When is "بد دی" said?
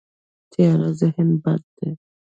1.43-1.89